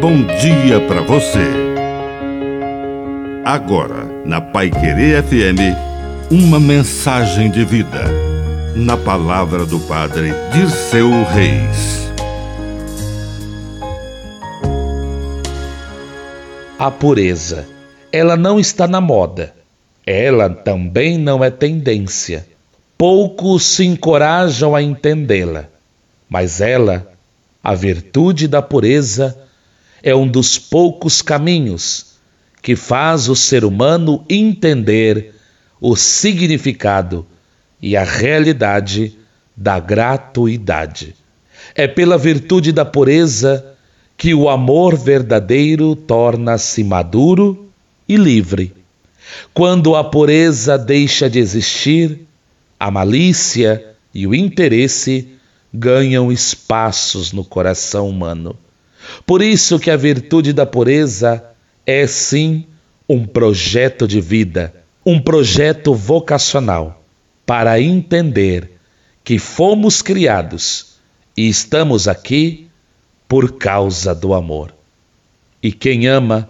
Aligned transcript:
bom 0.00 0.22
dia 0.22 0.80
para 0.88 1.02
você. 1.02 1.46
Agora, 3.44 4.06
na 4.24 4.40
Pai 4.40 4.70
Querer 4.70 5.22
FM, 5.22 5.76
uma 6.30 6.58
mensagem 6.58 7.50
de 7.50 7.66
vida. 7.66 8.06
Na 8.74 8.96
palavra 8.96 9.66
do 9.66 9.78
Padre 9.80 10.32
Dirceu 10.54 11.10
Reis. 11.24 12.10
A 16.78 16.90
pureza. 16.90 17.68
Ela 18.10 18.38
não 18.38 18.58
está 18.58 18.88
na 18.88 19.02
moda. 19.02 19.52
Ela 20.06 20.48
também 20.48 21.18
não 21.18 21.44
é 21.44 21.50
tendência. 21.50 22.46
Poucos 22.96 23.64
se 23.64 23.84
encorajam 23.84 24.74
a 24.74 24.80
entendê-la. 24.80 25.66
Mas 26.26 26.62
ela, 26.62 27.06
a 27.62 27.74
virtude 27.74 28.48
da 28.48 28.62
pureza, 28.62 29.36
é 30.02 30.14
um 30.14 30.26
dos 30.26 30.58
poucos 30.58 31.22
caminhos 31.22 32.18
que 32.62 32.76
faz 32.76 33.28
o 33.28 33.36
ser 33.36 33.64
humano 33.64 34.24
entender 34.28 35.34
o 35.80 35.96
significado 35.96 37.26
e 37.80 37.96
a 37.96 38.04
realidade 38.04 39.16
da 39.56 39.78
gratuidade. 39.78 41.14
É 41.74 41.86
pela 41.86 42.18
virtude 42.18 42.72
da 42.72 42.84
pureza 42.84 43.64
que 44.16 44.34
o 44.34 44.48
amor 44.50 44.96
verdadeiro 44.96 45.96
torna-se 45.96 46.84
maduro 46.84 47.70
e 48.08 48.16
livre. 48.16 48.74
Quando 49.54 49.94
a 49.94 50.04
pureza 50.04 50.76
deixa 50.76 51.30
de 51.30 51.38
existir, 51.38 52.26
a 52.78 52.90
malícia 52.90 53.84
e 54.14 54.26
o 54.26 54.34
interesse 54.34 55.28
ganham 55.72 56.32
espaços 56.32 57.32
no 57.32 57.44
coração 57.44 58.08
humano. 58.08 58.56
Por 59.26 59.42
isso 59.42 59.78
que 59.78 59.90
a 59.90 59.96
virtude 59.96 60.52
da 60.52 60.66
pureza 60.66 61.44
é 61.86 62.06
sim 62.06 62.66
um 63.08 63.24
projeto 63.24 64.06
de 64.06 64.20
vida, 64.20 64.74
um 65.04 65.20
projeto 65.20 65.94
vocacional 65.94 67.02
para 67.44 67.80
entender 67.80 68.70
que 69.24 69.38
fomos 69.38 70.02
criados 70.02 70.94
e 71.36 71.48
estamos 71.48 72.06
aqui 72.06 72.68
por 73.26 73.52
causa 73.52 74.14
do 74.14 74.34
amor. 74.34 74.74
E 75.62 75.72
quem 75.72 76.06
ama 76.06 76.48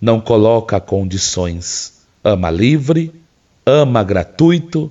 não 0.00 0.20
coloca 0.20 0.80
condições, 0.80 2.02
ama 2.22 2.50
livre, 2.50 3.12
ama 3.64 4.02
gratuito 4.02 4.90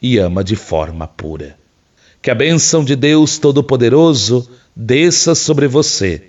e 0.00 0.18
ama 0.18 0.42
de 0.42 0.56
forma 0.56 1.06
pura. 1.06 1.56
Que 2.20 2.30
a 2.30 2.34
bênção 2.34 2.84
de 2.84 2.96
Deus 2.96 3.38
Todo-Poderoso 3.38 4.48
desça 4.74 5.34
sobre 5.34 5.66
você 5.68 6.28